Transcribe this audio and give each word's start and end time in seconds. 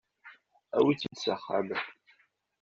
Awi-tt-id 0.77 1.17
s 1.23 1.25
axxam. 1.33 1.67